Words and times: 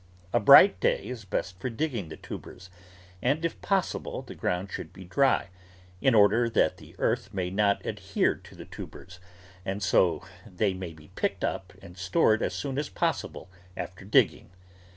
A 0.33 0.39
bright 0.39 0.79
day 0.79 1.03
is 1.03 1.25
best 1.25 1.59
for 1.59 1.69
dig 1.69 1.91
ging 1.91 2.09
the 2.09 2.17
tubers, 2.17 2.71
and 3.21 3.45
if 3.45 3.61
possible 3.61 4.23
the 4.23 4.33
ground 4.33 4.71
should 4.71 4.91
be 4.91 5.03
dry 5.03 5.49
in 6.01 6.15
order 6.15 6.49
that 6.49 6.77
the 6.77 6.95
earth 6.97 7.31
may 7.35 7.51
not 7.51 7.85
adhere 7.85 8.33
to 8.33 8.55
the 8.55 8.65
tubers 8.65 9.19
and 9.63 9.83
so 9.83 10.23
that 10.43 10.57
they 10.57 10.73
may 10.73 10.93
be 10.93 11.09
picked 11.09 11.43
up 11.43 11.73
and 11.83 11.99
stored 11.99 12.41
as 12.41 12.55
soon 12.55 12.79
as 12.79 12.89
possible 12.89 13.51
after 13.77 14.03
digging. 14.03 14.49